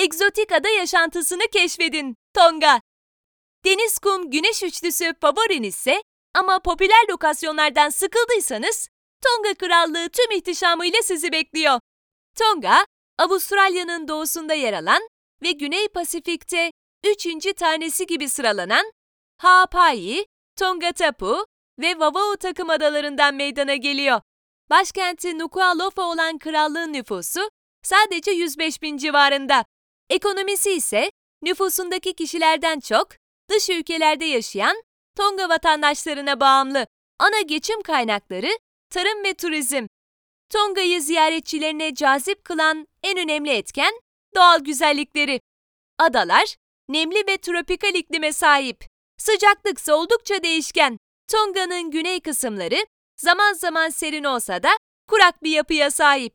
Egzotik 0.00 0.52
ada 0.52 0.68
yaşantısını 0.68 1.42
keşfedin. 1.52 2.16
Tonga. 2.34 2.80
Deniz, 3.64 3.98
kum, 3.98 4.30
güneş 4.30 4.62
üçlüsü 4.62 5.14
favorinizse 5.20 6.02
ama 6.34 6.58
popüler 6.58 7.08
lokasyonlardan 7.10 7.88
sıkıldıysanız 7.88 8.88
Tonga 9.24 9.54
Krallığı 9.54 10.08
tüm 10.08 10.30
ihtişamıyla 10.30 10.98
sizi 11.02 11.32
bekliyor. 11.32 11.80
Tonga, 12.38 12.86
Avustralya'nın 13.18 14.08
doğusunda 14.08 14.54
yer 14.54 14.72
alan 14.72 15.08
ve 15.42 15.50
Güney 15.50 15.88
Pasifik'te 15.88 16.72
üçüncü 17.04 17.52
tanesi 17.52 18.06
gibi 18.06 18.28
sıralanan 18.28 18.92
Ha'apai, 19.38 20.26
Tongatapu 20.56 21.46
ve 21.78 21.98
Vava'u 21.98 22.36
takım 22.36 22.70
adalarından 22.70 23.34
meydana 23.34 23.74
geliyor. 23.74 24.20
Başkenti 24.70 25.38
Nuku'alofa 25.38 26.02
olan 26.02 26.38
krallığın 26.38 26.92
nüfusu 26.92 27.50
sadece 27.82 28.30
105 28.30 28.82
bin 28.82 28.96
civarında. 28.96 29.64
Ekonomisi 30.10 30.70
ise 30.70 31.10
nüfusundaki 31.42 32.14
kişilerden 32.14 32.80
çok 32.80 33.08
dış 33.50 33.70
ülkelerde 33.70 34.24
yaşayan 34.24 34.82
Tonga 35.16 35.48
vatandaşlarına 35.48 36.40
bağımlı. 36.40 36.86
Ana 37.18 37.40
geçim 37.40 37.82
kaynakları 37.82 38.58
tarım 38.90 39.24
ve 39.24 39.34
turizm. 39.34 39.86
Tonga'yı 40.50 41.02
ziyaretçilerine 41.02 41.94
cazip 41.94 42.44
kılan 42.44 42.86
en 43.02 43.18
önemli 43.18 43.50
etken 43.50 44.00
doğal 44.34 44.60
güzellikleri. 44.60 45.40
Adalar 45.98 46.56
nemli 46.88 47.26
ve 47.26 47.38
tropikal 47.38 47.94
iklime 47.94 48.32
sahip. 48.32 48.84
Sıcaklıksa 49.18 49.94
oldukça 49.94 50.42
değişken. 50.42 50.98
Tonga'nın 51.32 51.90
güney 51.90 52.20
kısımları 52.20 52.86
zaman 53.16 53.52
zaman 53.52 53.88
serin 53.88 54.24
olsa 54.24 54.62
da 54.62 54.70
kurak 55.08 55.42
bir 55.42 55.50
yapıya 55.50 55.90
sahip. 55.90 56.34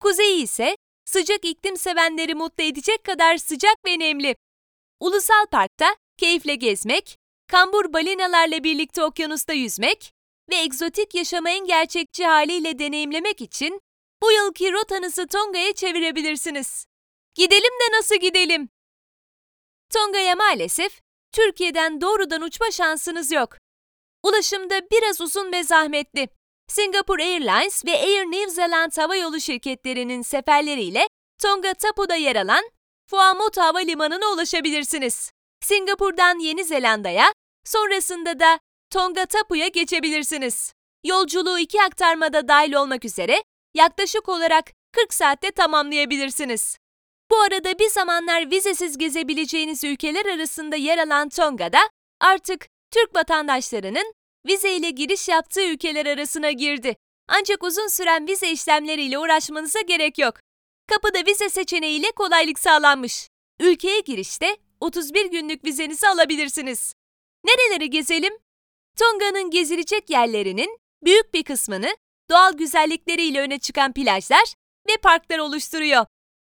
Kuzeyi 0.00 0.42
ise 0.42 0.76
sıcak 1.10 1.44
iklim 1.44 1.76
sevenleri 1.76 2.34
mutlu 2.34 2.64
edecek 2.64 3.04
kadar 3.04 3.36
sıcak 3.36 3.76
ve 3.86 3.98
nemli. 3.98 4.36
Ulusal 5.00 5.46
parkta 5.50 5.96
keyifle 6.18 6.54
gezmek, 6.54 7.18
kambur 7.48 7.92
balinalarla 7.92 8.64
birlikte 8.64 9.04
okyanusta 9.04 9.52
yüzmek 9.52 10.12
ve 10.50 10.56
egzotik 10.56 11.14
yaşamı 11.14 11.66
gerçekçi 11.66 12.26
haliyle 12.26 12.78
deneyimlemek 12.78 13.40
için 13.40 13.80
bu 14.22 14.32
yılki 14.32 14.72
rotanızı 14.72 15.26
Tonga'ya 15.26 15.72
çevirebilirsiniz. 15.72 16.86
Gidelim 17.34 17.72
de 17.80 17.98
nasıl 17.98 18.16
gidelim? 18.16 18.68
Tonga'ya 19.94 20.36
maalesef 20.36 21.00
Türkiye'den 21.32 22.00
doğrudan 22.00 22.42
uçma 22.42 22.70
şansınız 22.70 23.32
yok. 23.32 23.56
Ulaşımda 24.22 24.90
biraz 24.90 25.20
uzun 25.20 25.52
ve 25.52 25.62
zahmetli. 25.62 26.28
Singapore 26.70 27.24
Airlines 27.24 27.84
ve 27.84 27.90
Air 27.90 28.24
New 28.24 28.50
Zealand 28.50 28.92
hava 28.96 29.16
yolu 29.16 29.40
şirketlerinin 29.40 30.22
seferleriyle 30.22 31.08
Tonga 31.42 31.74
Tapu'da 31.74 32.14
yer 32.14 32.36
alan 32.36 32.64
Fuamoto 33.10 33.62
Havalimanı'na 33.62 34.32
ulaşabilirsiniz. 34.32 35.32
Singapur'dan 35.60 36.38
Yeni 36.38 36.64
Zelanda'ya, 36.64 37.32
sonrasında 37.64 38.40
da 38.40 38.58
Tonga 38.90 39.26
Tapu'ya 39.26 39.68
geçebilirsiniz. 39.68 40.72
Yolculuğu 41.04 41.58
iki 41.58 41.82
aktarmada 41.82 42.48
dahil 42.48 42.72
olmak 42.72 43.04
üzere 43.04 43.42
yaklaşık 43.74 44.28
olarak 44.28 44.64
40 44.92 45.14
saatte 45.14 45.50
tamamlayabilirsiniz. 45.50 46.76
Bu 47.30 47.40
arada 47.40 47.78
bir 47.78 47.88
zamanlar 47.88 48.50
vizesiz 48.50 48.98
gezebileceğiniz 48.98 49.84
ülkeler 49.84 50.26
arasında 50.26 50.76
yer 50.76 50.98
alan 50.98 51.28
Tonga'da 51.28 51.80
artık 52.20 52.66
Türk 52.90 53.14
vatandaşlarının 53.14 54.14
vize 54.46 54.76
ile 54.76 54.90
giriş 54.90 55.28
yaptığı 55.28 55.66
ülkeler 55.66 56.06
arasına 56.06 56.50
girdi. 56.50 56.96
Ancak 57.28 57.62
uzun 57.62 57.88
süren 57.88 58.28
vize 58.28 58.50
işlemleriyle 58.50 59.18
uğraşmanıza 59.18 59.80
gerek 59.80 60.18
yok. 60.18 60.34
Kapıda 60.86 61.26
vize 61.26 61.48
seçeneğiyle 61.48 62.10
kolaylık 62.10 62.58
sağlanmış. 62.58 63.28
Ülkeye 63.60 64.00
girişte 64.00 64.56
31 64.80 65.26
günlük 65.26 65.64
vizenizi 65.64 66.08
alabilirsiniz. 66.08 66.94
Nereleri 67.44 67.90
gezelim? 67.90 68.32
Tonga'nın 68.98 69.50
gezilecek 69.50 70.10
yerlerinin 70.10 70.78
büyük 71.04 71.34
bir 71.34 71.42
kısmını 71.42 71.96
doğal 72.30 72.52
güzellikleriyle 72.52 73.40
öne 73.40 73.58
çıkan 73.58 73.92
plajlar 73.92 74.54
ve 74.88 74.96
parklar 74.96 75.38
oluşturuyor. 75.38 76.06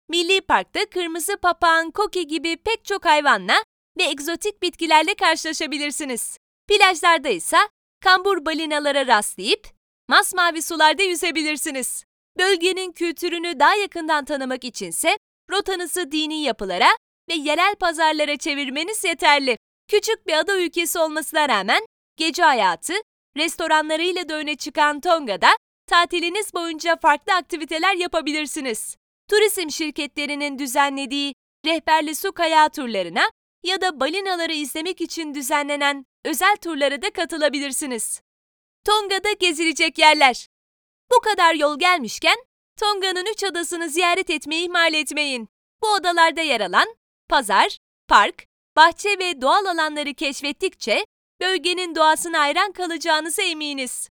Milli 0.08 0.40
Park'ta 0.40 0.86
kırmızı 0.90 1.36
papağan, 1.36 1.90
koki 1.90 2.26
gibi 2.26 2.56
pek 2.56 2.84
çok 2.84 3.04
hayvanla 3.04 3.64
ve 3.98 4.02
egzotik 4.02 4.62
bitkilerle 4.62 5.14
karşılaşabilirsiniz. 5.14 6.38
Plajlarda 6.68 7.28
ise 7.28 7.56
kambur 8.00 8.44
balinalara 8.46 9.06
rastlayıp 9.06 9.68
masmavi 10.08 10.62
sularda 10.62 11.02
yüzebilirsiniz. 11.02 12.04
Bölgenin 12.38 12.92
kültürünü 12.92 13.60
daha 13.60 13.74
yakından 13.74 14.24
tanımak 14.24 14.64
içinse 14.64 15.18
rotanızı 15.50 16.12
dini 16.12 16.42
yapılara 16.42 16.88
ve 17.28 17.34
yerel 17.34 17.74
pazarlara 17.74 18.36
çevirmeniz 18.36 19.04
yeterli. 19.04 19.56
Küçük 19.88 20.26
bir 20.26 20.32
ada 20.32 20.58
ülkesi 20.60 20.98
olmasına 20.98 21.48
rağmen 21.48 21.86
gece 22.16 22.42
hayatı, 22.42 22.94
restoranlarıyla 23.36 24.28
da 24.28 24.34
öne 24.34 24.56
çıkan 24.56 25.00
Tonga'da 25.00 25.48
tatiliniz 25.86 26.54
boyunca 26.54 26.96
farklı 26.96 27.34
aktiviteler 27.34 27.94
yapabilirsiniz. 27.94 28.96
Turizm 29.28 29.70
şirketlerinin 29.70 30.58
düzenlediği 30.58 31.34
rehberli 31.66 32.14
su 32.14 32.32
kayağı 32.32 32.70
turlarına 32.70 33.30
ya 33.62 33.80
da 33.80 34.00
balinaları 34.00 34.52
izlemek 34.52 35.00
için 35.00 35.34
düzenlenen 35.34 36.06
özel 36.24 36.56
turlara 36.56 37.02
da 37.02 37.10
katılabilirsiniz. 37.10 38.22
Tonga'da 38.84 39.32
gezilecek 39.32 39.98
yerler. 39.98 40.48
Bu 41.12 41.20
kadar 41.20 41.54
yol 41.54 41.78
gelmişken 41.78 42.36
Tonga'nın 42.76 43.26
üç 43.26 43.44
adasını 43.44 43.88
ziyaret 43.88 44.30
etmeyi 44.30 44.64
ihmal 44.64 44.94
etmeyin. 44.94 45.48
Bu 45.82 45.88
odalarda 45.88 46.40
yer 46.40 46.60
alan 46.60 46.96
pazar, 47.28 47.78
park, 48.08 48.46
bahçe 48.76 49.18
ve 49.18 49.40
doğal 49.40 49.64
alanları 49.64 50.14
keşfettikçe 50.14 51.04
bölgenin 51.40 51.94
doğasına 51.94 52.40
hayran 52.40 52.72
kalacağınıza 52.72 53.42
eminiz. 53.42 54.08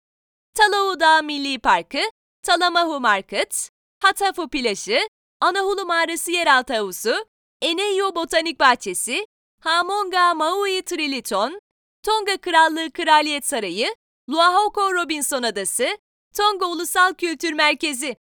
Talau 0.55 1.01
Dağı 1.01 1.23
Milli 1.23 1.59
Parkı, 1.59 2.01
Talamahu 2.43 3.01
Market, 3.01 3.71
Hatafu 4.03 4.49
Plajı, 4.49 4.99
Anahulu 5.41 5.87
Mağarası 5.87 6.31
Yeraltı 6.31 6.75
Havuzu, 6.75 7.27
Eneyo 7.63 8.15
Botanik 8.15 8.61
Bahçesi, 8.61 9.27
Hamonga 9.63 10.35
Maui 10.35 10.83
Triliton, 10.83 11.61
Tonga 12.03 12.37
Krallığı 12.37 12.91
Kraliyet 12.91 13.47
Sarayı, 13.47 13.95
Luahoko 14.31 14.95
Robinson 14.95 15.43
Adası, 15.43 15.99
Tonga 16.37 16.67
Ulusal 16.67 17.15
Kültür 17.15 17.53
Merkezi. 17.53 18.17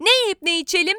Ne 0.00 0.10
yiyip 0.24 0.42
ne 0.42 0.58
içelim? 0.58 0.96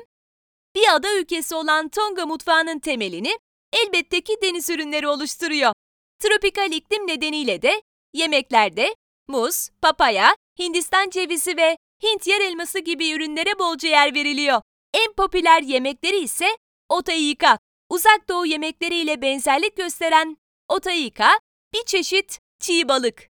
Bir 0.75 0.95
ada 0.95 1.17
ülkesi 1.19 1.55
olan 1.55 1.89
Tonga 1.89 2.25
mutfağının 2.25 2.79
temelini 2.79 3.37
elbette 3.73 4.21
ki 4.21 4.33
deniz 4.41 4.69
ürünleri 4.69 5.07
oluşturuyor. 5.07 5.73
Tropikal 6.19 6.71
iklim 6.71 7.07
nedeniyle 7.07 7.61
de 7.61 7.81
yemeklerde 8.13 8.95
muz, 9.27 9.69
papaya, 9.81 10.35
Hindistan 10.59 11.09
cevizi 11.09 11.57
ve 11.57 11.77
Hint 12.03 12.27
yer 12.27 12.41
elması 12.41 12.79
gibi 12.79 13.11
ürünlere 13.11 13.59
bolca 13.59 13.89
yer 13.89 14.13
veriliyor. 14.13 14.61
En 14.93 15.13
popüler 15.13 15.61
yemekleri 15.61 16.17
ise 16.17 16.57
otayika. 16.89 17.57
Uzak 17.91 18.29
Doğu 18.29 18.45
yemekleriyle 18.45 19.21
benzerlik 19.21 19.77
gösteren 19.77 20.37
otayika 20.69 21.39
bir 21.73 21.83
çeşit 21.85 22.39
çiğ 22.59 22.87
balık. 22.87 23.29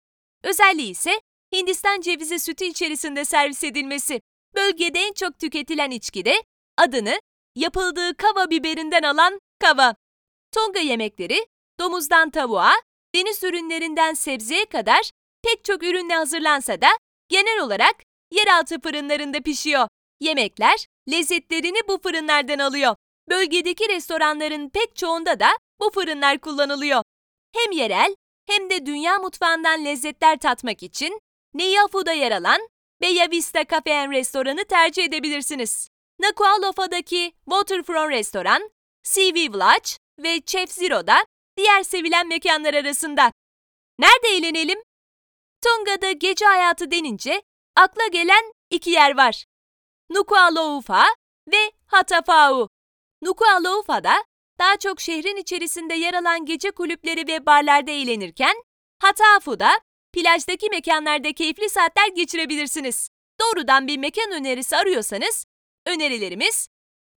Özelliği 0.44 0.92
ise 0.92 1.22
Hindistan 1.56 2.02
cevizi 2.02 2.40
sütü 2.40 2.66
içerisinde 2.66 3.26
servis 3.26 3.64
edilmesi. 3.64 4.22
Bölgede 4.56 5.00
en 5.00 5.14
çok 5.14 5.40
tüketilen 5.40 5.92
içki 5.92 6.26
de 6.26 6.34
adını 6.78 7.20
yapıldığı 7.56 8.18
kava 8.18 8.50
biberinden 8.50 9.04
alan 9.04 9.40
kava. 9.60 9.96
Tonga 10.52 10.80
yemekleri 10.80 11.46
domuzdan 11.80 12.30
tavuğa, 12.30 12.74
deniz 13.16 13.44
ürünlerinden 13.44 14.14
sebzeye 14.14 14.66
kadar 14.66 15.12
pek 15.44 15.66
çok 15.66 15.84
ürünle 15.84 16.16
hazırlansa 16.16 16.82
da 16.82 16.88
genel 17.30 17.60
olarak 17.60 17.96
yeraltı 18.32 18.82
fırınlarında 18.82 19.42
pişiyor. 19.42 19.88
Yemekler 20.20 20.86
lezzetlerini 21.12 21.80
bu 21.88 21.98
fırınlardan 22.02 22.60
alıyor. 22.60 22.96
Bölgedeki 23.30 23.90
restoranların 23.90 24.70
pek 24.70 24.96
çoğunda 24.96 25.40
da 25.40 25.50
bu 25.80 25.92
fırınlar 25.92 26.40
kullanılıyor. 26.40 27.04
Hem 27.56 27.72
yerel 27.72 28.16
hem 28.48 28.70
de 28.70 28.86
dünya 28.86 29.20
mutfağından 29.20 29.86
lezzetler 29.86 30.40
tatmak 30.40 30.84
için 30.84 31.22
Niyafu'da 31.54 32.12
yer 32.12 32.32
alan 32.32 32.70
Bella 33.02 33.32
Vista 33.32 33.66
Cafe 33.66 33.98
and 33.98 34.12
Restoran'ı 34.12 34.66
tercih 34.66 35.04
edebilirsiniz. 35.04 35.90
Nuku'alofa'daki 36.20 37.34
Waterfront 37.46 38.12
Restoran, 38.12 38.72
CV 39.04 39.36
Village 39.36 39.90
ve 40.20 40.42
Chef 40.46 40.72
Zero'da 40.72 41.26
diğer 41.58 41.84
sevilen 41.84 42.28
mekanlar 42.28 42.74
arasında. 42.74 43.32
Nerede 44.00 44.28
eğlenelim? 44.28 44.80
Tonga'da 45.62 46.12
gece 46.12 46.46
hayatı 46.46 46.92
denince 46.92 47.42
akla 47.76 48.08
gelen 48.08 48.54
iki 48.70 48.90
yer 48.90 49.18
var. 49.18 49.46
Nuku'alofa 50.10 51.06
ve 51.52 51.72
Hatafau. 51.88 52.68
Nuku'alofa'da 53.26 54.24
daha 54.60 54.78
çok 54.78 55.02
şehrin 55.02 55.36
içerisinde 55.36 55.94
yer 55.94 56.14
alan 56.14 56.46
gece 56.46 56.72
kulüpleri 56.72 57.28
ve 57.28 57.46
barlarda 57.46 57.92
eğlenirken, 57.92 58.56
Hatafu'da 59.02 59.80
plajdaki 60.14 60.70
mekanlarda 60.70 61.34
keyifli 61.34 61.70
saatler 61.70 62.08
geçirebilirsiniz. 62.08 63.10
Doğrudan 63.40 63.88
bir 63.88 63.98
mekan 63.98 64.32
önerisi 64.32 64.78
arıyorsanız, 64.78 65.46
önerilerimiz 65.86 66.68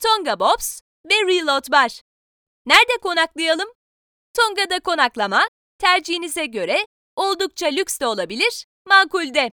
Tonga 0.00 0.40
Bobs 0.40 0.80
ve 1.10 1.14
Reload 1.14 1.72
var. 1.72 2.02
Nerede 2.66 2.98
konaklayalım? 3.02 3.68
Tonga'da 4.34 4.80
konaklama, 4.80 5.48
tercihinize 5.78 6.46
göre 6.46 6.86
oldukça 7.16 7.66
lüks 7.66 8.00
de 8.00 8.06
olabilir, 8.06 8.66
makul 8.86 9.34
de. 9.34 9.50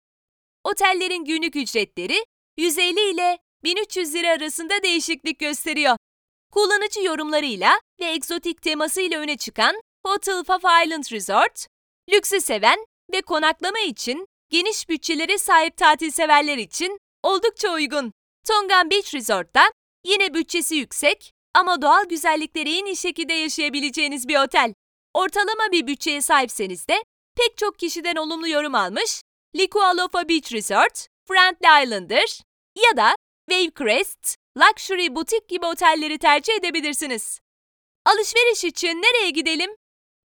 Otellerin 0.64 1.24
günlük 1.24 1.56
ücretleri 1.56 2.24
150 2.56 3.10
ile 3.10 3.38
1300 3.64 4.14
lira 4.14 4.30
arasında 4.30 4.82
değişiklik 4.82 5.38
gösteriyor. 5.38 5.96
Kullanıcı 6.54 7.00
yorumlarıyla 7.00 7.80
ve 8.00 8.04
egzotik 8.04 8.62
temasıyla 8.62 9.20
öne 9.20 9.36
çıkan 9.36 9.80
Hotel 10.06 10.44
Fafa 10.44 10.82
Island 10.82 11.04
Resort, 11.12 11.66
lüksü 12.12 12.40
seven 12.40 12.86
ve 13.12 13.22
konaklama 13.22 13.78
için 13.78 14.26
geniş 14.50 14.88
bütçelere 14.88 15.38
sahip 15.38 15.76
tatil 15.76 16.10
severler 16.10 16.58
için 16.58 16.98
oldukça 17.22 17.72
uygun. 17.72 18.12
Tongan 18.48 18.90
Beach 18.90 19.14
Resort'ta 19.14 19.62
yine 20.04 20.34
bütçesi 20.34 20.76
yüksek 20.76 21.32
ama 21.54 21.82
doğal 21.82 22.04
güzellikleri 22.04 22.78
en 22.78 22.86
iyi 22.86 22.96
şekilde 22.96 23.32
yaşayabileceğiniz 23.32 24.28
bir 24.28 24.44
otel. 24.44 24.74
Ortalama 25.14 25.72
bir 25.72 25.86
bütçeye 25.86 26.22
sahipseniz 26.22 26.88
de 26.88 27.04
pek 27.36 27.56
çok 27.56 27.78
kişiden 27.78 28.16
olumlu 28.16 28.48
yorum 28.48 28.74
almış 28.74 29.22
Likualofa 29.56 30.28
Beach 30.28 30.52
Resort, 30.52 31.06
Friendly 31.28 31.84
Islander 31.84 32.40
ya 32.76 32.96
da 32.96 33.16
Wavecrest, 33.50 34.36
Luxury 34.56 35.14
Boutique 35.14 35.46
gibi 35.48 35.66
otelleri 35.66 36.18
tercih 36.18 36.54
edebilirsiniz. 36.54 37.40
Alışveriş 38.06 38.64
için 38.64 38.88
nereye 38.88 39.30
gidelim? 39.30 39.70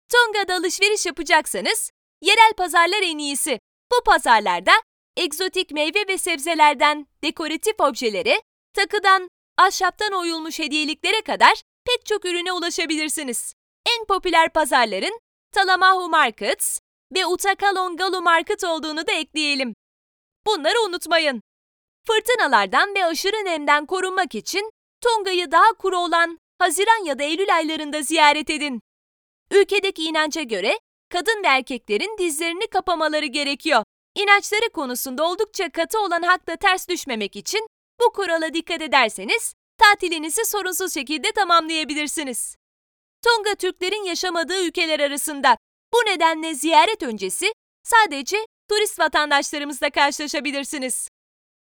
Tonga'da 0.09 0.55
alışveriş 0.55 1.05
yapacaksanız 1.05 1.91
yerel 2.21 2.53
pazarlar 2.57 3.01
en 3.01 3.17
iyisi. 3.17 3.59
Bu 3.91 4.03
pazarlarda 4.03 4.71
egzotik 5.17 5.71
meyve 5.71 6.07
ve 6.07 6.17
sebzelerden 6.17 7.07
dekoratif 7.23 7.79
objelere, 7.79 8.41
takıdan, 8.73 9.27
ahşaptan 9.57 10.13
oyulmuş 10.13 10.59
hediyeliklere 10.59 11.21
kadar 11.21 11.61
pek 11.85 12.05
çok 12.05 12.25
ürüne 12.25 12.51
ulaşabilirsiniz. 12.51 13.53
En 13.97 14.05
popüler 14.05 14.53
pazarların 14.53 15.19
Talamahu 15.51 16.09
Markets 16.09 16.79
ve 17.15 17.25
Utakalongalu 17.25 18.21
Market 18.21 18.63
olduğunu 18.63 19.07
da 19.07 19.11
ekleyelim. 19.11 19.73
Bunları 20.45 20.81
unutmayın. 20.87 21.41
Fırtınalardan 22.07 22.95
ve 22.95 23.05
aşırı 23.05 23.45
nemden 23.45 23.85
korunmak 23.85 24.35
için 24.35 24.71
Tonga'yı 25.01 25.51
daha 25.51 25.73
kuru 25.79 25.97
olan 25.97 26.37
Haziran 26.59 27.05
ya 27.05 27.19
da 27.19 27.23
Eylül 27.23 27.55
aylarında 27.55 28.01
ziyaret 28.01 28.49
edin. 28.49 28.81
Ülkedeki 29.51 30.03
inanca 30.03 30.41
göre 30.41 30.79
kadın 31.09 31.43
ve 31.43 31.47
erkeklerin 31.47 32.17
dizlerini 32.17 32.67
kapamaları 32.67 33.25
gerekiyor. 33.25 33.83
İnançları 34.15 34.69
konusunda 34.73 35.27
oldukça 35.29 35.69
katı 35.69 35.99
olan 35.99 36.21
hakla 36.21 36.55
ters 36.55 36.89
düşmemek 36.89 37.35
için 37.35 37.67
bu 38.01 38.13
kurala 38.13 38.53
dikkat 38.53 38.81
ederseniz 38.81 39.53
tatilinizi 39.77 40.45
sorunsuz 40.45 40.93
şekilde 40.93 41.31
tamamlayabilirsiniz. 41.31 42.55
Tonga 43.23 43.55
Türklerin 43.55 44.03
yaşamadığı 44.03 44.65
ülkeler 44.65 44.99
arasında. 44.99 45.57
Bu 45.93 45.97
nedenle 45.97 46.55
ziyaret 46.55 47.03
öncesi 47.03 47.53
sadece 47.83 48.37
turist 48.69 48.99
vatandaşlarımızla 48.99 49.89
karşılaşabilirsiniz. 49.89 51.07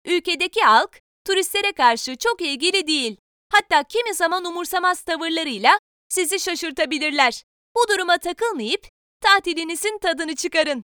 Ülkedeki 0.05 0.61
halk 0.61 1.01
turistlere 1.27 1.73
karşı 1.73 2.17
çok 2.17 2.41
ilgili 2.41 2.87
değil. 2.87 3.17
Hatta 3.53 3.83
kimi 3.83 4.15
zaman 4.15 4.45
umursamaz 4.45 5.03
tavırlarıyla 5.03 5.79
sizi 6.09 6.41
şaşırtabilirler. 6.41 7.43
Bu 7.77 7.89
duruma 7.89 8.19
takılmayıp 8.19 8.89
tatilinizin 9.21 9.99
tadını 9.99 10.35
çıkarın. 10.35 10.85